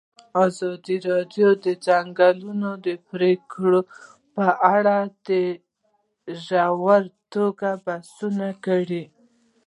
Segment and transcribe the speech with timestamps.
[0.45, 2.69] ازادي راډیو د د ځنګلونو
[3.09, 3.73] پرېکول
[4.35, 5.39] په اړه په
[6.43, 6.99] ژوره
[7.33, 9.03] توګه بحثونه کړي.